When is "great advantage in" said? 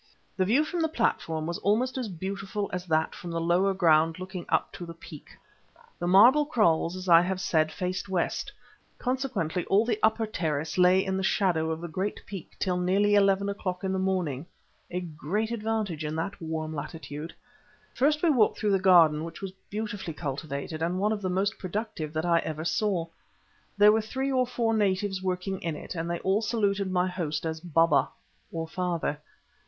15.01-16.15